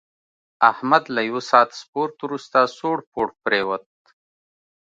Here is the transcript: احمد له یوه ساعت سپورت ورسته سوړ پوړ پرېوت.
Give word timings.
احمد 0.71 1.03
له 1.15 1.21
یوه 1.29 1.41
ساعت 1.49 1.69
سپورت 1.81 2.15
ورسته 2.25 2.59
سوړ 2.77 2.97
پوړ 3.11 3.27
پرېوت. 3.43 3.85